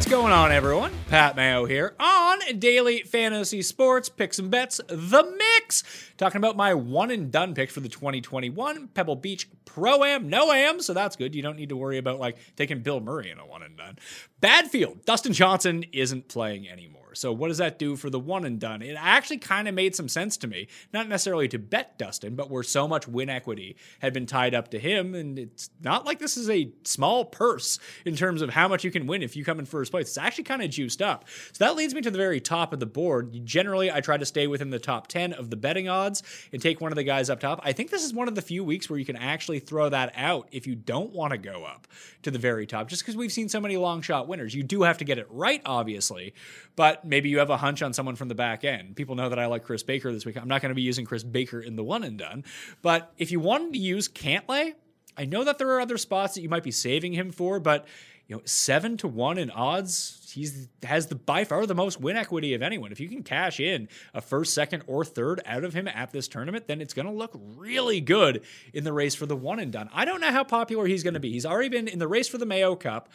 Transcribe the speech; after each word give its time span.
What's 0.00 0.10
going 0.10 0.32
on, 0.32 0.50
everyone? 0.50 0.92
Pat 1.10 1.36
Mayo 1.36 1.66
here 1.66 1.94
on 2.00 2.38
Daily 2.58 3.02
Fantasy 3.02 3.60
Sports 3.60 4.08
Picks 4.08 4.38
and 4.38 4.50
Bets, 4.50 4.80
The 4.88 5.36
Mix. 5.36 5.84
Talking 6.16 6.38
about 6.38 6.56
my 6.56 6.72
one 6.72 7.10
and 7.10 7.30
done 7.30 7.52
picks 7.52 7.74
for 7.74 7.80
the 7.80 7.88
2021 7.90 8.88
Pebble 8.88 9.16
Beach 9.16 9.46
Pro 9.66 10.02
Am, 10.02 10.30
No 10.30 10.52
Am, 10.52 10.80
so 10.80 10.94
that's 10.94 11.16
good. 11.16 11.34
You 11.34 11.42
don't 11.42 11.58
need 11.58 11.68
to 11.68 11.76
worry 11.76 11.98
about 11.98 12.18
like 12.18 12.38
taking 12.56 12.80
Bill 12.80 13.00
Murray 13.00 13.30
in 13.30 13.38
a 13.38 13.44
one 13.44 13.62
and 13.62 13.76
done. 13.76 13.98
Badfield, 14.40 15.04
Dustin 15.04 15.34
Johnson 15.34 15.84
isn't 15.92 16.28
playing 16.28 16.66
anymore. 16.66 16.99
So 17.14 17.32
what 17.32 17.48
does 17.48 17.58
that 17.58 17.78
do 17.78 17.96
for 17.96 18.10
the 18.10 18.18
one 18.18 18.44
and 18.44 18.58
done? 18.58 18.82
It 18.82 18.96
actually 18.98 19.38
kind 19.38 19.68
of 19.68 19.74
made 19.74 19.94
some 19.94 20.08
sense 20.08 20.36
to 20.38 20.46
me, 20.46 20.68
not 20.92 21.08
necessarily 21.08 21.48
to 21.48 21.58
bet 21.58 21.98
Dustin, 21.98 22.34
but 22.34 22.50
where 22.50 22.62
so 22.62 22.86
much 22.86 23.08
win 23.08 23.28
equity 23.28 23.76
had 24.00 24.12
been 24.12 24.26
tied 24.26 24.54
up 24.54 24.70
to 24.70 24.78
him, 24.78 25.14
and 25.14 25.38
it's 25.38 25.70
not 25.82 26.04
like 26.06 26.18
this 26.18 26.36
is 26.36 26.48
a 26.50 26.72
small 26.84 27.24
purse 27.24 27.78
in 28.04 28.16
terms 28.16 28.42
of 28.42 28.50
how 28.50 28.68
much 28.68 28.84
you 28.84 28.90
can 28.90 29.06
win 29.06 29.22
if 29.22 29.36
you 29.36 29.44
come 29.44 29.58
in 29.58 29.66
first 29.66 29.90
place. 29.90 30.08
It's 30.08 30.18
actually 30.18 30.44
kind 30.44 30.62
of 30.62 30.70
juiced 30.70 31.02
up. 31.02 31.24
So 31.52 31.64
that 31.64 31.76
leads 31.76 31.94
me 31.94 32.00
to 32.02 32.10
the 32.10 32.18
very 32.18 32.40
top 32.40 32.72
of 32.72 32.80
the 32.80 32.86
board. 32.86 33.44
Generally, 33.44 33.90
I 33.92 34.00
try 34.00 34.16
to 34.16 34.26
stay 34.26 34.46
within 34.46 34.70
the 34.70 34.78
top 34.78 35.06
10 35.08 35.32
of 35.32 35.50
the 35.50 35.56
betting 35.56 35.88
odds 35.88 36.22
and 36.52 36.60
take 36.60 36.80
one 36.80 36.92
of 36.92 36.96
the 36.96 37.04
guys 37.04 37.30
up 37.30 37.40
top. 37.40 37.60
I 37.62 37.72
think 37.72 37.90
this 37.90 38.04
is 38.04 38.14
one 38.14 38.28
of 38.28 38.34
the 38.34 38.42
few 38.42 38.64
weeks 38.64 38.88
where 38.88 38.98
you 38.98 39.04
can 39.04 39.16
actually 39.16 39.58
throw 39.58 39.88
that 39.88 40.12
out 40.16 40.48
if 40.52 40.66
you 40.66 40.74
don't 40.74 41.12
want 41.12 41.32
to 41.32 41.38
go 41.38 41.64
up 41.64 41.86
to 42.22 42.30
the 42.30 42.38
very 42.38 42.66
top, 42.66 42.88
just 42.88 43.02
because 43.02 43.16
we've 43.16 43.32
seen 43.32 43.48
so 43.48 43.60
many 43.60 43.76
long 43.76 44.02
shot 44.02 44.28
winners. 44.28 44.54
You 44.54 44.62
do 44.62 44.82
have 44.82 44.98
to 44.98 45.04
get 45.04 45.18
it 45.18 45.26
right, 45.30 45.62
obviously, 45.64 46.34
but 46.76 46.99
maybe 47.04 47.28
you 47.28 47.38
have 47.38 47.50
a 47.50 47.56
hunch 47.56 47.82
on 47.82 47.92
someone 47.92 48.16
from 48.16 48.28
the 48.28 48.34
back 48.34 48.64
end. 48.64 48.96
People 48.96 49.14
know 49.14 49.28
that 49.28 49.38
I 49.38 49.46
like 49.46 49.64
Chris 49.64 49.82
Baker 49.82 50.12
this 50.12 50.24
week. 50.24 50.36
I'm 50.36 50.48
not 50.48 50.62
going 50.62 50.70
to 50.70 50.74
be 50.74 50.82
using 50.82 51.04
Chris 51.04 51.22
Baker 51.22 51.60
in 51.60 51.76
the 51.76 51.84
one 51.84 52.04
and 52.04 52.18
done, 52.18 52.44
but 52.82 53.12
if 53.18 53.30
you 53.30 53.40
wanted 53.40 53.72
to 53.72 53.78
use 53.78 54.08
Cantlay, 54.08 54.74
I 55.16 55.24
know 55.24 55.44
that 55.44 55.58
there 55.58 55.68
are 55.70 55.80
other 55.80 55.98
spots 55.98 56.34
that 56.34 56.42
you 56.42 56.48
might 56.48 56.62
be 56.62 56.70
saving 56.70 57.12
him 57.12 57.30
for, 57.32 57.60
but 57.60 57.86
you 58.30 58.36
know, 58.36 58.42
seven 58.44 58.96
to 58.96 59.08
one 59.08 59.38
in 59.38 59.50
odds 59.50 60.20
he's 60.32 60.68
has 60.84 61.08
the 61.08 61.14
by 61.14 61.44
far 61.44 61.66
the 61.66 61.74
most 61.74 62.00
win 62.00 62.16
equity 62.16 62.54
of 62.54 62.62
anyone. 62.62 62.92
If 62.92 63.00
you 63.00 63.08
can 63.08 63.22
cash 63.22 63.60
in 63.60 63.88
a 64.14 64.20
first, 64.20 64.54
second, 64.54 64.84
or 64.86 65.04
third 65.04 65.40
out 65.44 65.64
of 65.64 65.74
him 65.74 65.88
at 65.88 66.12
this 66.12 66.28
tournament, 66.28 66.66
then 66.66 66.80
it's 66.80 66.94
going 66.94 67.06
to 67.06 67.12
look 67.12 67.32
really 67.56 68.00
good 68.00 68.42
in 68.72 68.84
the 68.84 68.92
race 68.92 69.14
for 69.14 69.26
the 69.26 69.36
one 69.36 69.58
and 69.58 69.72
done. 69.72 69.90
I 69.92 70.04
don't 70.04 70.20
know 70.20 70.30
how 70.30 70.44
popular 70.44 70.86
he's 70.86 71.02
going 71.02 71.14
to 71.14 71.20
be. 71.20 71.32
He's 71.32 71.46
already 71.46 71.68
been 71.68 71.88
in 71.88 71.98
the 71.98 72.08
race 72.08 72.28
for 72.28 72.38
the 72.38 72.46
Mayo 72.46 72.76
Cup 72.76 73.08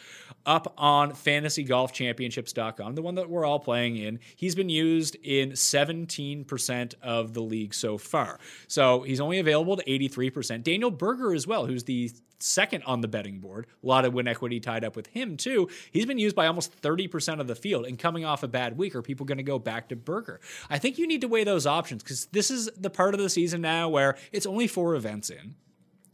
up 0.44 0.74
on 0.76 1.12
fantasygolfchampionships.com, 1.12 2.94
the 2.94 3.02
one 3.02 3.14
that 3.14 3.30
we're 3.30 3.44
all 3.44 3.58
playing 3.58 3.96
in. 3.96 4.20
He's 4.36 4.54
been 4.54 4.68
used 4.68 5.16
in 5.22 5.52
17% 5.52 6.94
of 7.02 7.34
the 7.34 7.40
league 7.42 7.74
so 7.74 7.98
far. 7.98 8.38
So 8.68 9.02
he's 9.02 9.20
only 9.20 9.38
available 9.38 9.76
to 9.76 9.84
83%. 9.84 10.62
Daniel 10.62 10.90
Berger 10.90 11.32
as 11.34 11.46
well, 11.46 11.66
who's 11.66 11.84
the 11.84 12.10
second 12.38 12.82
on 12.84 13.00
the 13.00 13.08
betting 13.08 13.40
board. 13.40 13.66
A 13.82 13.86
lot 13.86 14.04
of 14.04 14.14
win 14.14 14.28
equity 14.28 14.60
tied 14.60 14.84
up 14.84 14.96
with 14.96 15.08
him, 15.08 15.36
too. 15.36 15.68
He's 15.90 16.06
been 16.06 16.18
used 16.18 16.36
by 16.36 16.46
almost 16.46 16.80
30% 16.82 17.40
of 17.40 17.46
the 17.46 17.54
field. 17.54 17.86
And 17.86 17.98
coming 17.98 18.24
off 18.24 18.42
a 18.42 18.48
bad 18.48 18.76
week, 18.76 18.94
are 18.94 19.02
people 19.02 19.26
going 19.26 19.38
to 19.38 19.44
go 19.44 19.58
back 19.58 19.88
to 19.88 19.96
Berger? 19.96 20.40
I 20.70 20.78
think 20.78 20.98
you 20.98 21.06
need 21.06 21.20
to 21.22 21.28
weigh 21.28 21.44
those 21.44 21.66
options 21.66 22.02
because 22.02 22.26
this 22.26 22.50
is 22.50 22.70
the 22.76 22.90
part 22.90 23.14
of 23.14 23.20
the 23.20 23.30
season 23.30 23.60
now 23.60 23.88
where 23.88 24.16
it's 24.32 24.46
only 24.46 24.66
four 24.66 24.94
events 24.94 25.30
in 25.30 25.54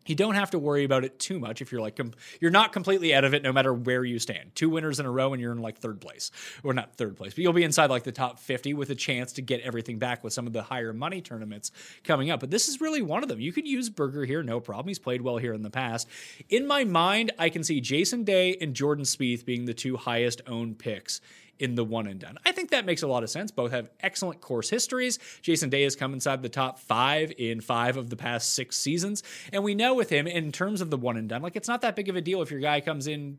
you 0.06 0.14
don't 0.14 0.34
have 0.34 0.50
to 0.50 0.58
worry 0.58 0.84
about 0.84 1.04
it 1.04 1.18
too 1.18 1.38
much 1.38 1.60
if 1.60 1.72
you're 1.72 1.80
like 1.80 1.98
you're 2.40 2.50
not 2.50 2.72
completely 2.72 3.14
out 3.14 3.24
of 3.24 3.34
it 3.34 3.42
no 3.42 3.52
matter 3.52 3.72
where 3.72 4.04
you 4.04 4.18
stand. 4.18 4.54
Two 4.54 4.70
winners 4.70 5.00
in 5.00 5.06
a 5.06 5.10
row 5.10 5.32
and 5.32 5.40
you're 5.40 5.52
in 5.52 5.58
like 5.58 5.78
third 5.78 6.00
place. 6.00 6.30
Or 6.62 6.74
not 6.74 6.96
third 6.96 7.16
place 7.16 7.34
but 7.34 7.42
you'll 7.42 7.52
be 7.52 7.64
inside 7.64 7.90
like 7.90 8.04
the 8.04 8.12
top 8.12 8.38
50 8.38 8.74
with 8.74 8.90
a 8.90 8.94
chance 8.94 9.32
to 9.34 9.42
get 9.42 9.60
everything 9.60 9.98
back 9.98 10.24
with 10.24 10.32
some 10.32 10.46
of 10.46 10.52
the 10.52 10.62
higher 10.62 10.92
money 10.92 11.20
tournaments 11.20 11.70
coming 12.04 12.30
up. 12.30 12.40
But 12.40 12.50
this 12.50 12.68
is 12.68 12.80
really 12.80 13.02
one 13.02 13.22
of 13.22 13.28
them. 13.28 13.40
You 13.40 13.52
could 13.52 13.66
use 13.66 13.88
Berger 13.90 14.24
here 14.24 14.42
no 14.42 14.60
problem. 14.60 14.88
He's 14.88 14.98
played 14.98 15.22
well 15.22 15.38
here 15.38 15.54
in 15.54 15.62
the 15.62 15.70
past. 15.70 16.08
In 16.48 16.66
my 16.66 16.84
mind 16.84 17.32
i 17.38 17.48
can 17.48 17.64
see 17.64 17.80
jason 17.80 18.24
day 18.24 18.56
and 18.60 18.74
jordan 18.74 19.04
Spieth 19.04 19.44
being 19.44 19.64
the 19.64 19.74
two 19.74 19.96
highest 19.96 20.40
owned 20.46 20.78
picks 20.78 21.20
in 21.58 21.74
the 21.74 21.84
one 21.84 22.06
and 22.06 22.18
done. 22.18 22.38
I 22.44 22.52
think 22.52 22.70
that 22.70 22.84
makes 22.84 23.02
a 23.02 23.06
lot 23.06 23.22
of 23.22 23.30
sense. 23.30 23.50
Both 23.50 23.72
have 23.72 23.90
excellent 24.00 24.40
course 24.40 24.68
histories. 24.68 25.18
Jason 25.42 25.70
Day 25.70 25.82
has 25.82 25.94
come 25.94 26.12
inside 26.12 26.42
the 26.42 26.48
top 26.48 26.78
five 26.78 27.32
in 27.38 27.60
five 27.60 27.96
of 27.96 28.10
the 28.10 28.16
past 28.16 28.54
six 28.54 28.76
seasons. 28.76 29.22
And 29.52 29.62
we 29.62 29.74
know 29.74 29.94
with 29.94 30.10
him, 30.10 30.26
in 30.26 30.52
terms 30.52 30.80
of 30.80 30.90
the 30.90 30.96
one 30.96 31.16
and 31.16 31.28
done, 31.28 31.42
like 31.42 31.56
it's 31.56 31.68
not 31.68 31.82
that 31.82 31.96
big 31.96 32.08
of 32.08 32.16
a 32.16 32.20
deal 32.20 32.42
if 32.42 32.50
your 32.50 32.60
guy 32.60 32.80
comes 32.80 33.06
in 33.06 33.38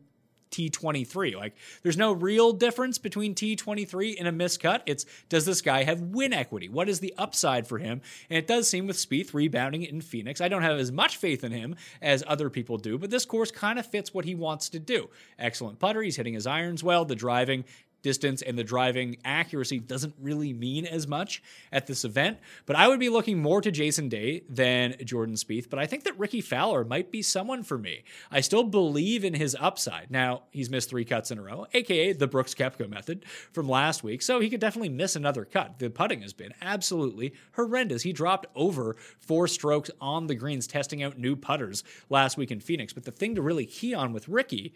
T23. 0.54 1.34
Like, 1.34 1.54
there's 1.82 1.96
no 1.96 2.12
real 2.12 2.52
difference 2.52 2.98
between 2.98 3.34
T23 3.34 4.16
and 4.18 4.28
a 4.28 4.32
miscut. 4.32 4.82
It's 4.86 5.04
does 5.28 5.44
this 5.44 5.60
guy 5.60 5.82
have 5.82 6.00
win 6.00 6.32
equity? 6.32 6.68
What 6.68 6.88
is 6.88 7.00
the 7.00 7.14
upside 7.18 7.66
for 7.66 7.78
him? 7.78 8.00
And 8.30 8.38
it 8.38 8.46
does 8.46 8.68
seem 8.68 8.86
with 8.86 8.96
Spieth 8.96 9.34
rebounding 9.34 9.82
in 9.82 10.00
Phoenix. 10.00 10.40
I 10.40 10.48
don't 10.48 10.62
have 10.62 10.78
as 10.78 10.92
much 10.92 11.16
faith 11.16 11.42
in 11.42 11.52
him 11.52 11.76
as 12.00 12.22
other 12.26 12.50
people 12.50 12.78
do, 12.78 12.98
but 12.98 13.10
this 13.10 13.24
course 13.24 13.50
kind 13.50 13.78
of 13.78 13.86
fits 13.86 14.14
what 14.14 14.24
he 14.24 14.34
wants 14.34 14.68
to 14.70 14.78
do. 14.78 15.10
Excellent 15.38 15.78
putter. 15.78 16.02
He's 16.02 16.16
hitting 16.16 16.34
his 16.34 16.46
irons 16.46 16.84
well. 16.84 17.04
The 17.04 17.16
driving 17.16 17.64
distance 18.04 18.42
and 18.42 18.56
the 18.56 18.62
driving 18.62 19.16
accuracy 19.24 19.80
doesn't 19.80 20.14
really 20.20 20.52
mean 20.52 20.86
as 20.86 21.08
much 21.08 21.42
at 21.72 21.88
this 21.88 22.04
event. 22.04 22.38
But 22.66 22.76
I 22.76 22.86
would 22.86 23.00
be 23.00 23.08
looking 23.08 23.42
more 23.42 23.60
to 23.60 23.72
Jason 23.72 24.08
Day 24.08 24.44
than 24.48 24.94
Jordan 25.04 25.34
Spieth. 25.34 25.68
But 25.68 25.80
I 25.80 25.86
think 25.86 26.04
that 26.04 26.16
Rickie 26.16 26.42
Fowler 26.42 26.84
might 26.84 27.10
be 27.10 27.22
someone 27.22 27.64
for 27.64 27.76
me. 27.76 28.04
I 28.30 28.40
still 28.40 28.62
believe 28.62 29.24
in 29.24 29.34
his 29.34 29.56
upside. 29.58 30.10
Now, 30.10 30.42
he's 30.52 30.70
missed 30.70 30.90
three 30.90 31.04
cuts 31.04 31.32
in 31.32 31.38
a 31.38 31.42
row, 31.42 31.66
aka 31.72 32.12
the 32.12 32.28
Brooks 32.28 32.54
Koepka 32.54 32.88
method 32.88 33.24
from 33.52 33.68
last 33.68 34.04
week. 34.04 34.22
So 34.22 34.38
he 34.38 34.50
could 34.50 34.60
definitely 34.60 34.90
miss 34.90 35.16
another 35.16 35.44
cut. 35.44 35.78
The 35.78 35.90
putting 35.90 36.22
has 36.22 36.34
been 36.34 36.52
absolutely 36.60 37.32
horrendous. 37.54 38.02
He 38.02 38.12
dropped 38.12 38.46
over 38.54 38.96
four 39.18 39.48
strokes 39.48 39.90
on 40.00 40.26
the 40.26 40.34
greens 40.34 40.66
testing 40.66 41.02
out 41.02 41.18
new 41.18 41.34
putters 41.34 41.82
last 42.10 42.36
week 42.36 42.50
in 42.50 42.60
Phoenix. 42.60 42.92
But 42.92 43.04
the 43.04 43.10
thing 43.10 43.34
to 43.34 43.42
really 43.42 43.66
key 43.66 43.94
on 43.94 44.12
with 44.12 44.28
Rickie, 44.28 44.74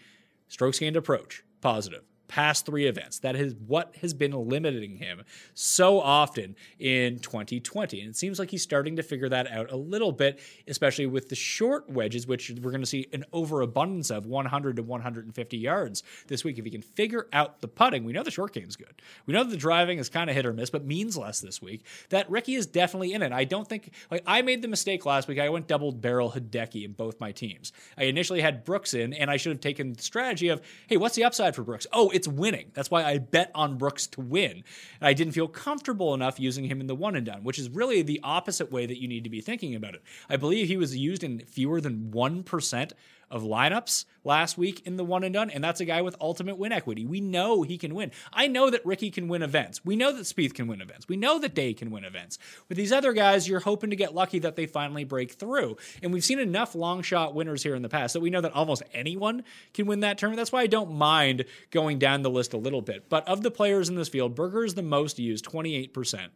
strokes 0.48 0.78
gained 0.78 0.96
approach, 0.96 1.44
positive 1.60 2.04
past 2.28 2.66
three 2.66 2.86
events. 2.86 3.18
That 3.20 3.34
is 3.34 3.54
what 3.66 3.96
has 4.02 4.14
been 4.14 4.32
limiting 4.32 4.96
him 4.96 5.22
so 5.54 6.00
often 6.00 6.54
in 6.78 7.18
2020. 7.18 8.00
And 8.00 8.10
it 8.10 8.16
seems 8.16 8.38
like 8.38 8.50
he's 8.50 8.62
starting 8.62 8.96
to 8.96 9.02
figure 9.02 9.28
that 9.28 9.50
out 9.50 9.72
a 9.72 9.76
little 9.76 10.12
bit, 10.12 10.38
especially 10.68 11.06
with 11.06 11.28
the 11.28 11.34
short 11.34 11.88
wedges, 11.90 12.26
which 12.26 12.50
we're 12.62 12.70
going 12.70 12.82
to 12.82 12.86
see 12.86 13.06
an 13.12 13.24
overabundance 13.32 14.10
of 14.10 14.26
100 14.26 14.76
to 14.76 14.82
150 14.82 15.56
yards 15.56 16.02
this 16.28 16.44
week. 16.44 16.58
If 16.58 16.64
he 16.64 16.70
can 16.70 16.82
figure 16.82 17.26
out 17.32 17.60
the 17.60 17.68
putting, 17.68 18.04
we 18.04 18.12
know 18.12 18.22
the 18.22 18.30
short 18.30 18.52
game's 18.52 18.76
good. 18.76 19.02
We 19.26 19.34
know 19.34 19.44
the 19.44 19.56
driving 19.56 19.98
is 19.98 20.08
kind 20.08 20.28
of 20.30 20.36
hit 20.36 20.46
or 20.46 20.52
miss, 20.52 20.70
but 20.70 20.84
means 20.84 21.16
less 21.16 21.40
this 21.40 21.62
week. 21.62 21.84
That 22.10 22.30
Rickie 22.30 22.54
is 22.54 22.66
definitely 22.66 23.12
in 23.12 23.22
it. 23.22 23.32
I 23.32 23.44
don't 23.44 23.66
think, 23.66 23.92
like, 24.10 24.22
I 24.26 24.42
made 24.42 24.62
the 24.62 24.68
mistake 24.68 25.06
last 25.06 25.28
week. 25.28 25.38
I 25.38 25.48
went 25.48 25.66
double 25.66 25.92
barrel 25.92 26.30
Hideki 26.30 26.84
in 26.84 26.92
both 26.92 27.20
my 27.20 27.32
teams. 27.32 27.72
I 27.96 28.04
initially 28.04 28.40
had 28.40 28.64
Brooks 28.64 28.94
in, 28.94 29.12
and 29.14 29.30
I 29.30 29.36
should 29.36 29.52
have 29.52 29.60
taken 29.60 29.94
the 29.94 30.02
strategy 30.02 30.48
of, 30.48 30.60
hey, 30.86 30.96
what's 30.96 31.14
the 31.14 31.24
upside 31.24 31.54
for 31.54 31.62
Brooks? 31.62 31.86
Oh, 31.92 32.10
it's 32.18 32.26
winning. 32.26 32.72
That's 32.74 32.90
why 32.90 33.04
I 33.04 33.18
bet 33.18 33.52
on 33.54 33.78
Brooks 33.78 34.08
to 34.08 34.20
win. 34.20 34.64
And 35.00 35.06
I 35.06 35.12
didn't 35.12 35.34
feel 35.34 35.46
comfortable 35.46 36.14
enough 36.14 36.40
using 36.40 36.64
him 36.64 36.80
in 36.80 36.88
the 36.88 36.94
one 36.96 37.14
and 37.14 37.24
done, 37.24 37.44
which 37.44 37.60
is 37.60 37.70
really 37.70 38.02
the 38.02 38.18
opposite 38.24 38.72
way 38.72 38.86
that 38.86 39.00
you 39.00 39.06
need 39.06 39.22
to 39.22 39.30
be 39.30 39.40
thinking 39.40 39.76
about 39.76 39.94
it. 39.94 40.02
I 40.28 40.36
believe 40.36 40.66
he 40.66 40.76
was 40.76 40.96
used 40.96 41.22
in 41.22 41.38
fewer 41.46 41.80
than 41.80 42.10
1% 42.10 42.92
of 43.30 43.42
lineups 43.42 44.04
last 44.24 44.58
week 44.58 44.86
in 44.86 44.96
the 44.96 45.04
one 45.04 45.24
and 45.24 45.34
done, 45.34 45.50
and 45.50 45.62
that's 45.62 45.80
a 45.80 45.84
guy 45.84 46.02
with 46.02 46.16
ultimate 46.20 46.56
win 46.56 46.72
equity. 46.72 47.06
We 47.06 47.20
know 47.20 47.62
he 47.62 47.78
can 47.78 47.94
win. 47.94 48.10
I 48.32 48.46
know 48.46 48.70
that 48.70 48.84
Rickie 48.84 49.10
can 49.10 49.28
win 49.28 49.42
events. 49.42 49.84
We 49.84 49.96
know 49.96 50.12
that 50.12 50.22
Spieth 50.22 50.54
can 50.54 50.66
win 50.66 50.80
events. 50.80 51.08
We 51.08 51.16
know 51.16 51.38
that 51.38 51.54
Day 51.54 51.74
can 51.74 51.90
win 51.90 52.04
events. 52.04 52.38
With 52.68 52.76
these 52.76 52.92
other 52.92 53.12
guys, 53.12 53.48
you're 53.48 53.60
hoping 53.60 53.90
to 53.90 53.96
get 53.96 54.14
lucky 54.14 54.38
that 54.40 54.56
they 54.56 54.66
finally 54.66 55.04
break 55.04 55.32
through. 55.32 55.76
And 56.02 56.12
we've 56.12 56.24
seen 56.24 56.38
enough 56.38 56.74
long 56.74 57.02
shot 57.02 57.34
winners 57.34 57.62
here 57.62 57.74
in 57.74 57.82
the 57.82 57.88
past 57.88 58.12
that 58.14 58.20
we 58.20 58.30
know 58.30 58.40
that 58.40 58.52
almost 58.52 58.82
anyone 58.92 59.44
can 59.74 59.86
win 59.86 60.00
that 60.00 60.18
tournament. 60.18 60.38
That's 60.38 60.52
why 60.52 60.62
I 60.62 60.66
don't 60.66 60.92
mind 60.92 61.44
going 61.70 61.98
down 61.98 62.22
the 62.22 62.30
list 62.30 62.52
a 62.52 62.58
little 62.58 62.82
bit. 62.82 63.08
But 63.08 63.26
of 63.28 63.42
the 63.42 63.50
players 63.50 63.88
in 63.88 63.96
this 63.96 64.08
field, 64.08 64.34
Berger 64.34 64.64
is 64.64 64.74
the 64.74 64.82
most 64.82 65.18
used, 65.18 65.44
28%. 65.44 66.28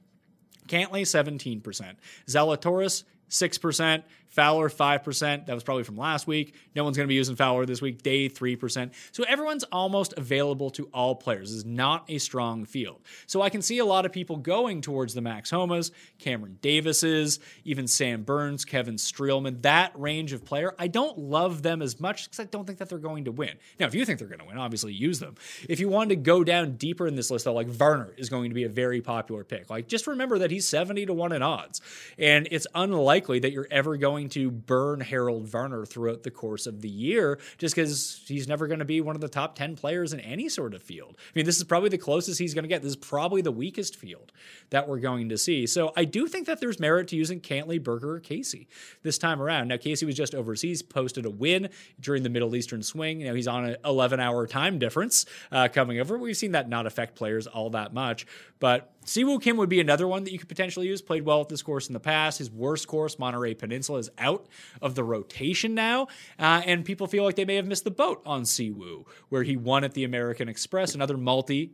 Cantlay, 0.68 1.02
17%. 1.02 1.94
Zalatoris, 2.28 3.04
6%. 3.30 4.02
Fowler, 4.32 4.70
5%. 4.70 5.46
That 5.46 5.52
was 5.52 5.62
probably 5.62 5.84
from 5.84 5.98
last 5.98 6.26
week. 6.26 6.54
No 6.74 6.84
one's 6.84 6.96
going 6.96 7.06
to 7.06 7.08
be 7.08 7.16
using 7.16 7.36
Fowler 7.36 7.66
this 7.66 7.82
week. 7.82 8.02
Day, 8.02 8.30
3%. 8.30 8.90
So 9.12 9.24
everyone's 9.24 9.64
almost 9.64 10.14
available 10.16 10.70
to 10.70 10.88
all 10.94 11.14
players. 11.14 11.50
This 11.50 11.58
is 11.58 11.64
not 11.66 12.04
a 12.08 12.16
strong 12.16 12.64
field. 12.64 13.02
So 13.26 13.42
I 13.42 13.50
can 13.50 13.60
see 13.60 13.78
a 13.78 13.84
lot 13.84 14.06
of 14.06 14.12
people 14.12 14.38
going 14.38 14.80
towards 14.80 15.12
the 15.12 15.20
Max 15.20 15.50
Homas, 15.50 15.90
Cameron 16.18 16.58
Davises, 16.62 17.40
even 17.64 17.86
Sam 17.86 18.22
Burns, 18.22 18.64
Kevin 18.64 18.94
Streelman, 18.94 19.60
that 19.62 19.92
range 20.00 20.32
of 20.32 20.46
player. 20.46 20.74
I 20.78 20.88
don't 20.88 21.18
love 21.18 21.62
them 21.62 21.82
as 21.82 22.00
much 22.00 22.24
because 22.24 22.40
I 22.40 22.44
don't 22.44 22.66
think 22.66 22.78
that 22.78 22.88
they're 22.88 22.96
going 22.96 23.26
to 23.26 23.32
win. 23.32 23.58
Now, 23.78 23.86
if 23.86 23.94
you 23.94 24.06
think 24.06 24.18
they're 24.18 24.28
going 24.28 24.40
to 24.40 24.46
win, 24.46 24.56
obviously 24.56 24.94
use 24.94 25.18
them. 25.20 25.34
If 25.68 25.78
you 25.78 25.90
wanted 25.90 26.08
to 26.08 26.16
go 26.16 26.42
down 26.42 26.76
deeper 26.76 27.06
in 27.06 27.16
this 27.16 27.30
list, 27.30 27.44
though, 27.44 27.52
like 27.52 27.68
Varner 27.68 28.14
is 28.16 28.30
going 28.30 28.48
to 28.48 28.54
be 28.54 28.64
a 28.64 28.70
very 28.70 29.02
popular 29.02 29.44
pick. 29.44 29.68
Like 29.68 29.88
just 29.88 30.06
remember 30.06 30.38
that 30.38 30.50
he's 30.50 30.66
70 30.66 31.04
to 31.04 31.12
1 31.12 31.32
in 31.32 31.42
odds. 31.42 31.82
And 32.16 32.48
it's 32.50 32.66
unlikely 32.74 33.21
unlikely 33.22 33.40
that 33.40 33.52
you're 33.52 33.68
ever 33.70 33.96
going 33.96 34.28
to 34.30 34.50
burn 34.50 35.00
Harold 35.00 35.46
Varner 35.46 35.84
throughout 35.84 36.22
the 36.22 36.30
course 36.30 36.66
of 36.66 36.80
the 36.80 36.88
year 36.88 37.38
just 37.58 37.74
because 37.74 38.20
he's 38.26 38.48
never 38.48 38.66
going 38.66 38.80
to 38.80 38.84
be 38.84 39.00
one 39.00 39.14
of 39.14 39.20
the 39.20 39.28
top 39.28 39.54
10 39.54 39.76
players 39.76 40.12
in 40.12 40.20
any 40.20 40.48
sort 40.48 40.74
of 40.74 40.82
field. 40.82 41.16
I 41.18 41.30
mean, 41.34 41.46
this 41.46 41.58
is 41.58 41.64
probably 41.64 41.88
the 41.88 41.98
closest 41.98 42.38
he's 42.38 42.54
going 42.54 42.64
to 42.64 42.68
get. 42.68 42.82
This 42.82 42.90
is 42.90 42.96
probably 42.96 43.42
the 43.42 43.52
weakest 43.52 43.96
field 43.96 44.32
that 44.70 44.88
we're 44.88 44.98
going 44.98 45.28
to 45.28 45.38
see. 45.38 45.66
So 45.66 45.92
I 45.96 46.04
do 46.04 46.26
think 46.26 46.46
that 46.46 46.60
there's 46.60 46.80
merit 46.80 47.08
to 47.08 47.16
using 47.16 47.40
Cantlay, 47.40 47.82
Berger, 47.82 48.14
or 48.14 48.20
Casey 48.20 48.68
this 49.02 49.18
time 49.18 49.40
around. 49.40 49.68
Now, 49.68 49.76
Casey 49.76 50.04
was 50.06 50.16
just 50.16 50.34
overseas, 50.34 50.82
posted 50.82 51.24
a 51.24 51.30
win 51.30 51.68
during 52.00 52.22
the 52.22 52.30
Middle 52.30 52.56
Eastern 52.56 52.82
swing. 52.82 53.20
You 53.20 53.28
know, 53.28 53.34
he's 53.34 53.48
on 53.48 53.64
an 53.64 53.76
11 53.84 54.18
hour 54.20 54.46
time 54.46 54.78
difference 54.78 55.26
uh, 55.52 55.68
coming 55.72 56.00
over. 56.00 56.18
We've 56.18 56.36
seen 56.36 56.52
that 56.52 56.68
not 56.68 56.86
affect 56.86 57.14
players 57.14 57.46
all 57.46 57.70
that 57.70 57.94
much. 57.94 58.26
But 58.58 58.92
Siwoo 59.04 59.42
Kim 59.42 59.56
would 59.56 59.68
be 59.68 59.80
another 59.80 60.06
one 60.06 60.24
that 60.24 60.32
you 60.32 60.38
could 60.38 60.48
potentially 60.48 60.86
use. 60.86 61.02
Played 61.02 61.24
well 61.24 61.40
at 61.40 61.48
this 61.48 61.62
course 61.62 61.88
in 61.88 61.92
the 61.92 62.00
past. 62.00 62.38
His 62.38 62.50
worst 62.50 62.86
course, 62.86 63.18
Monterey 63.18 63.54
Peninsula, 63.54 63.98
is 63.98 64.10
out 64.18 64.46
of 64.80 64.94
the 64.94 65.02
rotation 65.02 65.74
now. 65.74 66.06
Uh, 66.38 66.62
and 66.64 66.84
people 66.84 67.06
feel 67.06 67.24
like 67.24 67.36
they 67.36 67.44
may 67.44 67.56
have 67.56 67.66
missed 67.66 67.84
the 67.84 67.90
boat 67.90 68.22
on 68.24 68.42
Siwoo, 68.42 69.04
where 69.28 69.42
he 69.42 69.56
won 69.56 69.84
at 69.84 69.94
the 69.94 70.04
American 70.04 70.48
Express, 70.48 70.94
another 70.94 71.16
multi 71.16 71.72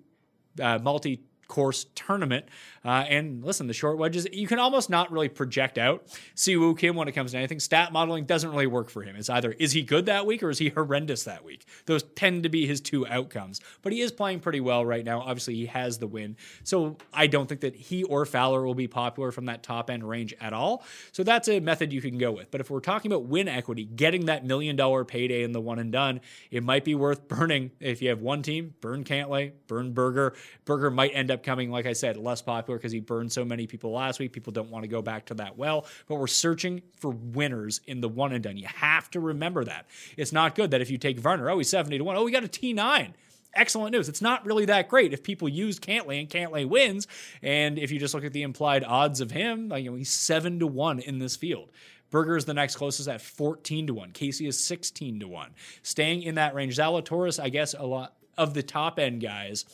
uh, 0.61 0.79
multi 0.79 1.21
course 1.49 1.87
tournament. 1.95 2.47
Uh, 2.85 3.05
and 3.09 3.45
listen, 3.45 3.67
the 3.67 3.73
short 3.73 3.99
wedges, 3.99 4.27
you 4.33 4.47
can 4.47 4.59
almost 4.59 4.89
not 4.89 5.11
really 5.11 5.29
project 5.29 5.79
out 5.79 6.06
Siwoo 6.37 6.79
Kim 6.79 6.95
when 6.95 7.09
it 7.09 7.12
comes 7.12 7.33
to 7.33 7.39
anything. 7.39 7.59
Stat 7.59 7.93
modeling 7.93 8.25
doesn't 8.25 8.50
really 8.50 8.67
work 8.67 8.91
for 8.91 9.03
him. 9.03 9.17
It's 9.17 9.29
either 9.29 9.53
is 9.53 9.73
he 9.73 9.83
good 9.83 10.06
that 10.06 10.27
week 10.27 10.43
or 10.43 10.50
is 10.50 10.59
he 10.59 10.69
horrendous 10.69 11.25
that 11.25 11.45
week? 11.45 11.67
Those 11.87 12.05
tend 12.15 12.45
to 12.45 12.49
be 12.49 12.67
his 12.67 12.81
two 12.81 13.06
outcomes. 13.06 13.61
But 13.83 13.93
he 13.93 14.00
is 14.00 14.12
playing 14.12 14.41
pretty 14.41 14.61
well 14.61 14.87
right 14.87 15.05
now. 15.05 15.21
Obviously, 15.21 15.55
he 15.55 15.67
has 15.67 15.99
the 15.99 16.06
win. 16.06 16.37
So 16.65 16.97
I 17.12 17.27
don't 17.27 17.49
think 17.49 17.62
that 17.62 17.75
he 17.75 18.05
or 18.05 18.25
Fowler 18.27 18.65
will 18.65 18.75
be 18.75 18.89
popular 18.89 19.33
from 19.33 19.47
that 19.47 19.62
top 19.62 19.91
end 19.91 20.09
range 20.09 20.35
at 20.41 20.53
all. 20.53 20.85
So 21.12 21.25
that's 21.25 21.49
a 21.49 21.61
method 21.61 21.93
you 21.93 22.01
can 22.01 22.19
go 22.19 22.31
with. 22.31 22.51
But 22.51 22.61
if 22.61 22.71
we're 22.71 22.81
talking 22.81 23.11
about 23.11 23.25
win 23.25 23.49
equity, 23.49 23.85
getting 23.85 24.27
that 24.27 24.44
million 24.44 24.77
dollar 24.77 25.05
payday 25.05 25.43
in 25.43 25.53
the 25.53 25.61
one 25.61 25.79
and 25.79 25.91
done, 25.91 26.21
it 26.51 26.62
might 26.62 26.85
be 26.85 26.94
worth 26.94 27.27
burning. 27.29 27.71
If 27.81 28.03
you 28.03 28.11
have 28.11 28.21
one 28.21 28.43
team, 28.43 28.75
burn 28.81 29.05
Cantlay, 29.05 29.53
burn 29.67 29.93
Berger. 29.93 30.35
Berger 30.65 30.91
might 30.91 31.12
end 31.15 31.31
up 31.31 31.38
coming, 31.43 31.70
like 31.70 31.87
I 31.87 31.93
said, 31.93 32.17
less 32.17 32.43
popular 32.43 32.79
because 32.79 32.93
he 32.93 33.00
burned 33.00 33.32
so 33.32 33.44
many 33.44 33.67
people 33.67 33.93
last 33.93 34.19
week. 34.19 34.32
People 34.32 34.52
don't 34.52 34.70
want 34.70 34.85
to 34.85 34.88
go 34.88 35.02
back 35.02 35.26
to 35.26 35.35
that 35.35 35.56
well. 35.56 35.87
But 36.06 36.17
we're 36.17 36.26
searching 36.26 36.82
for 36.99 37.11
winners 37.11 37.81
in 37.87 38.00
the 38.00 38.08
one 38.08 38.32
and 38.32 38.43
done. 38.43 38.56
You 38.56 38.69
have 38.69 39.11
to 39.12 39.20
remember 39.20 39.64
that. 39.64 39.87
It's 40.17 40.32
not 40.32 40.55
good 40.55 40.70
that 40.73 40.81
if 40.81 40.90
you 40.90 40.99
take 40.99 41.19
Varner, 41.19 41.50
oh, 41.50 41.58
he's 41.58 41.70
70 41.70 41.99
to 41.99 42.05
1. 42.05 42.17
Oh, 42.17 42.25
we 42.25 42.32
got 42.32 42.44
a 42.44 42.49
T9 42.49 43.12
excellent 43.55 43.93
news. 43.93 44.08
It's 44.08 44.23
not 44.23 44.46
really 44.46 44.67
that 44.67 44.88
great 44.88 45.12
if 45.12 45.23
people 45.23 45.49
use 45.49 45.81
Cantlay 45.81 46.20
and 46.20 46.29
Cantlay 46.29 46.67
wins. 46.67 47.06
And 47.43 47.79
if 47.79 47.91
you 47.91 47.99
just 47.99 48.14
look 48.14 48.25
at 48.25 48.32
the 48.32 48.43
implied 48.43 48.84
odds 48.84 49.20
of 49.20 49.31
him, 49.31 49.69
like, 49.69 49.84
you 49.84 49.91
know, 49.91 49.96
he's 49.96 50.11
seven 50.11 50.58
to 50.61 50.67
one 50.67 51.00
in 51.00 51.19
this 51.19 51.37
field. 51.37 51.70
Berger 52.11 52.37
is 52.37 52.46
the 52.46 52.55
next 52.55 52.76
closest 52.76 53.08
at 53.08 53.20
14 53.20 53.88
to 53.88 53.94
1. 53.94 54.12
Casey 54.12 54.46
is 54.46 54.62
16 54.62 55.20
to 55.20 55.29
1. 55.29 55.50
Staying 55.82 56.23
in 56.23 56.37
that 56.37 56.55
range. 56.55 56.76
Zalatoris, 56.76 57.43
I 57.43 57.49
guess, 57.50 57.75
a 57.75 57.84
lot 57.84 58.14
of 58.37 58.55
the 58.55 58.62
top 58.62 58.99
end 58.99 59.20
guys 59.20 59.64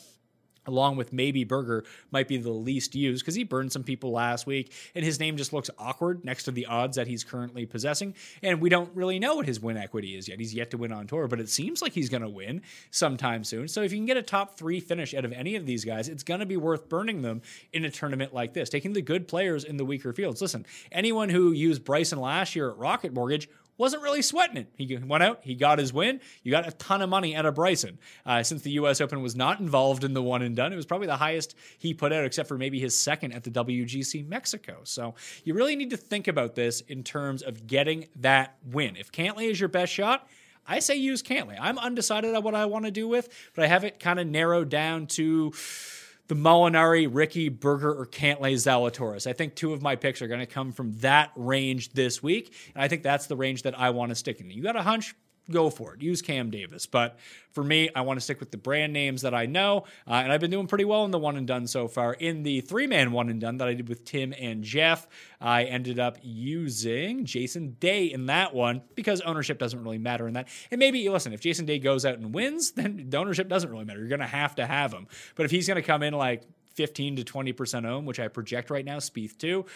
along 0.67 0.97
with 0.97 1.13
maybe 1.13 1.45
Berger, 1.45 1.85
might 2.11 2.29
be 2.29 2.37
the 2.37 2.51
least 2.51 2.95
used 2.95 3.23
because 3.23 3.35
he 3.35 3.45
burned 3.45 3.73
some 3.73 3.83
people 3.83 4.11
last 4.11 4.47
week, 4.47 4.73
and 4.95 5.05
his 5.05 5.21
name 5.21 5.37
just 5.37 5.53
looks 5.53 5.71
awkward 5.79 6.25
next 6.25 6.45
to 6.45 6.51
the 6.51 6.67
odds 6.67 6.97
that 6.97 7.07
he's 7.07 7.25
currently 7.25 7.67
possessing. 7.67 8.15
And 8.43 8.61
we 8.61 8.69
don't 8.69 8.91
really 8.95 9.19
know 9.19 9.37
what 9.37 9.47
his 9.47 9.61
win 9.61 9.77
equity 9.77 10.17
is 10.17 10.29
yet. 10.29 10.39
He's 10.39 10.55
yet 10.55 10.71
to 10.71 10.77
win 10.77 10.93
on 10.93 11.07
tour, 11.07 11.29
but 11.29 11.41
it 11.41 11.49
seems 11.49 11.83
like 11.83 11.93
he's 11.93 12.09
going 12.09 12.23
to 12.23 12.29
win 12.29 12.63
sometime 12.91 13.45
soon. 13.45 13.69
So 13.69 13.83
if 13.83 13.93
you 13.93 13.99
can 13.99 14.07
get 14.07 14.17
a 14.17 14.23
top 14.23 14.57
three 14.57 14.81
finish 14.81 15.15
out 15.15 15.25
of 15.25 15.33
any 15.33 15.57
of 15.57 15.67
these 15.67 15.85
guys, 15.85 16.09
it's 16.09 16.23
going 16.23 16.41
to 16.41 16.47
be 16.47 16.57
worth 16.57 16.89
burning 16.89 17.23
them 17.23 17.43
in 17.73 17.85
a 17.85 17.91
tournament 17.91 18.35
like 18.35 18.55
this, 18.55 18.69
taking 18.69 18.93
the 18.93 19.03
good 19.03 19.29
players 19.29 19.65
in 19.65 19.77
the 19.77 19.85
weaker 19.85 20.13
fields. 20.13 20.41
Listen, 20.41 20.67
anyone 20.93 21.29
who 21.29 21.53
used 21.53 21.85
Bryson 21.85 22.21
last 22.21 22.57
year 22.57 22.71
at 22.71 22.79
Rocket 22.79 23.13
Mortgage 23.13 23.49
wasn't 23.77 24.03
really 24.03 24.23
sweating 24.23 24.57
it. 24.57 24.69
He 24.77 24.97
went 24.97 25.23
out, 25.23 25.41
he 25.43 25.55
got 25.55 25.79
his 25.79 25.93
win. 25.93 26.21
You 26.43 26.51
got 26.51 26.69
a 26.69 26.73
ton 26.73 27.03
of 27.03 27.09
money 27.09 27.35
out 27.35 27.47
of 27.47 27.55
Bryson. 27.55 27.99
Uh, 28.25 28.43
since 28.43 28.63
the 28.63 28.71
U.S. 28.73 29.01
Open 29.01 29.23
was 29.23 29.35
not 29.35 29.61
involved 29.61 30.05
in 30.05 30.15
the 30.15 30.23
one 30.23 30.43
and 30.43 30.55
done, 30.55 30.73
it 30.73 30.77
was 30.77 30.87
probably 30.87 31.07
the 31.07 31.17
highest 31.17 31.55
he 31.79 31.95
put 31.95 32.13
out, 32.13 32.25
except 32.25 32.49
for 32.49 32.59
maybe 32.59 32.79
his 32.79 32.97
second 32.97 33.33
at 33.33 33.45
the 33.45 33.51
WGC 33.51 34.27
Mexico. 34.27 34.81
So 34.85 35.15
you 35.45 35.55
really 35.55 35.77
need 35.77 35.91
to 35.91 35.97
think 35.97 36.29
about 36.29 36.55
this 36.55 36.81
in 36.83 37.03
terms 37.03 37.43
of 37.43 37.67
getting 37.67 38.09
that 38.17 38.57
win. 38.65 38.97
If 38.97 39.13
Cantlay 39.13 39.51
is 39.51 39.59
your 39.59 39.69
best 39.69 39.93
shot, 39.93 40.29
I 40.67 40.79
say 40.79 40.97
use 40.97 41.23
Cantlay. 41.23 41.59
I'm 41.61 41.79
undecided 41.79 42.35
on 42.35 42.43
what 42.43 42.55
I 42.55 42.67
want 42.67 42.87
to 42.87 42.91
do 42.91 43.07
with, 43.07 43.29
but 43.55 43.65
I 43.65 43.69
have 43.69 43.85
it 43.85 43.99
kind 43.99 44.19
of 44.19 44.27
narrowed 44.27 44.69
down 44.69 45.07
to 45.09 45.53
the 46.29 46.35
Molinari, 46.35 47.09
Rickie, 47.11 47.49
Berger, 47.49 47.93
or 47.93 48.07
Cantlay 48.07 48.55
Zalatoris. 48.55 49.27
I 49.27 49.33
think 49.33 49.55
two 49.55 49.73
of 49.73 49.83
my 49.83 49.97
picks 49.97 50.23
are 50.23 50.29
going 50.29 50.41
to 50.41 50.47
come 50.47 50.73
from 50.73 50.93
that 50.99 51.31
range 51.37 51.93
this 51.93 52.23
week. 52.23 52.55
And 52.75 52.83
I 52.83 52.89
think 52.89 53.03
that's 53.03 53.27
the 53.27 53.37
range 53.37 53.63
that 53.63 53.79
I 53.79 53.91
want 53.91 54.11
to 54.11 54.15
stick 54.15 54.41
in. 54.41 54.51
You 54.51 54.63
got 54.63 54.77
a 54.77 54.83
hunch? 54.83 55.15
Go 55.51 55.71
for 55.71 55.95
it. 55.95 56.03
Use 56.03 56.23
Cam 56.23 56.51
Davis. 56.51 56.87
But 56.87 57.19
for 57.53 57.63
me, 57.63 57.89
I 57.95 58.01
want 58.01 58.19
to 58.19 58.21
stick 58.21 58.41
with 58.41 58.51
the 58.51 58.57
brand 58.57 58.93
names 58.93 59.23
that 59.23 59.35
I 59.35 59.47
know. 59.47 59.85
Uh, 60.07 60.15
and 60.15 60.33
I've 60.33 60.41
been 60.41 60.51
doing 60.51 60.67
pretty 60.67 60.85
well 60.85 61.05
in 61.05 61.11
the 61.11 61.19
one 61.19 61.37
and 61.37 61.47
done 61.47 61.67
so 61.67 61.89
far. 61.89 62.15
In 62.15 62.43
the 62.43 62.61
three 62.63 62.87
man 62.87 63.13
one 63.13 63.29
and 63.29 63.41
done 63.41 63.59
that 63.59 63.69
I 63.69 63.75
did 63.75 63.89
with 63.89 64.05
Tim 64.05 64.35
and 64.39 64.65
Jeff, 64.65 65.07
I 65.41 65.65
ended 65.65 65.99
up 65.99 66.19
using 66.23 67.25
Jason 67.25 67.77
Day 67.81 68.07
in 68.07 68.27
that 68.27 68.55
one 68.55 68.83
because 68.95 69.21
ownership 69.21 69.59
doesn't 69.59 69.83
really 69.83 69.99
matter 69.99 70.27
in 70.27 70.35
that. 70.35 70.49
And 70.71 70.79
maybe, 70.79 71.09
listen, 71.09 71.33
if 71.33 71.41
Jason 71.41 71.67
Day 71.67 71.79
goes 71.79 72.05
out 72.05 72.19
and 72.19 72.35
wins, 72.35 72.71
then 72.77 73.07
the 73.09 73.17
ownership 73.19 73.49
doesn't 73.49 73.71
really 73.71 73.85
matter. 73.85 74.01
You're 74.01 74.09
going 74.09 74.21
to 74.21 74.27
have 74.27 74.55
to 74.57 74.67
have 74.67 74.93
him. 74.93 75.07
But 75.35 75.45
if 75.45 75.51
he's 75.51 75.67
going 75.67 75.77
to 75.77 75.83
come 75.83 76.03
in 76.03 76.15
like 76.15 76.43
15 76.75 77.17
to 77.17 77.25
20% 77.25 77.87
own, 77.87 78.05
which 78.05 78.21
I 78.21 78.29
project 78.29 78.71
right 78.71 78.85
now, 78.85 78.99
Spieth 78.99 79.39
too. 79.39 79.67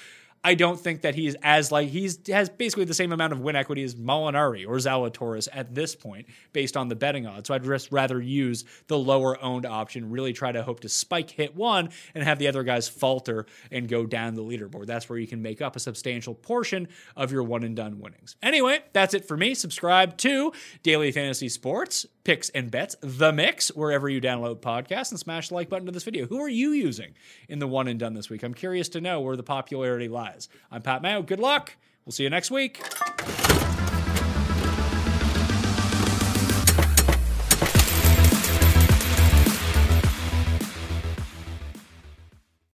I 0.44 0.54
don't 0.54 0.78
think 0.78 1.02
that 1.02 1.14
he's 1.14 1.34
as 1.42 1.72
like 1.72 1.88
he's 1.88 2.18
has 2.28 2.48
basically 2.48 2.84
the 2.84 2.94
same 2.94 3.12
amount 3.12 3.32
of 3.32 3.40
win 3.40 3.56
equity 3.56 3.82
as 3.82 3.94
Molinari 3.94 4.66
or 4.66 4.76
Zalatoris 4.76 5.48
at 5.52 5.74
this 5.74 5.94
point 5.94 6.26
based 6.52 6.76
on 6.76 6.88
the 6.88 6.96
betting 6.96 7.26
odds. 7.26 7.48
So 7.48 7.54
I'd 7.54 7.64
just 7.64 7.90
rather 7.90 8.20
use 8.20 8.64
the 8.86 8.98
lower 8.98 9.42
owned 9.42 9.66
option, 9.66 10.10
really 10.10 10.32
try 10.32 10.52
to 10.52 10.62
hope 10.62 10.80
to 10.80 10.88
spike 10.88 11.30
hit 11.30 11.56
one 11.56 11.90
and 12.14 12.24
have 12.24 12.38
the 12.38 12.48
other 12.48 12.62
guys 12.62 12.88
falter 12.88 13.46
and 13.70 13.88
go 13.88 14.06
down 14.06 14.34
the 14.34 14.42
leaderboard. 14.42 14.86
That's 14.86 15.08
where 15.08 15.18
you 15.18 15.26
can 15.26 15.42
make 15.42 15.60
up 15.60 15.76
a 15.76 15.80
substantial 15.80 16.34
portion 16.34 16.88
of 17.16 17.32
your 17.32 17.42
one 17.42 17.64
and 17.64 17.74
done 17.74 17.98
winnings. 17.98 18.36
Anyway, 18.42 18.80
that's 18.92 19.14
it 19.14 19.26
for 19.26 19.36
me. 19.36 19.54
Subscribe 19.54 20.16
to 20.18 20.52
Daily 20.82 21.10
Fantasy 21.10 21.48
Sports, 21.48 22.06
Picks 22.24 22.48
and 22.50 22.70
Bets, 22.70 22.94
The 23.00 23.32
Mix, 23.32 23.68
wherever 23.68 24.08
you 24.08 24.20
download 24.20 24.60
podcasts, 24.60 25.10
and 25.10 25.18
smash 25.18 25.48
the 25.48 25.54
like 25.54 25.68
button 25.68 25.86
to 25.86 25.92
this 25.92 26.04
video. 26.04 26.26
Who 26.26 26.40
are 26.40 26.48
you 26.48 26.72
using 26.72 27.14
in 27.48 27.58
the 27.58 27.66
one 27.66 27.88
and 27.88 27.98
done 27.98 28.14
this 28.14 28.30
week? 28.30 28.42
I'm 28.42 28.54
curious 28.54 28.88
to 28.90 29.00
know 29.00 29.20
where 29.20 29.36
the 29.36 29.42
popularity 29.42 30.08
lies. 30.08 30.27
I'm 30.70 30.82
Pat 30.82 31.02
Mayo. 31.02 31.22
Good 31.22 31.40
luck. 31.40 31.76
We'll 32.04 32.12
see 32.12 32.24
you 32.24 32.30
next 32.30 32.50
week. 32.50 32.80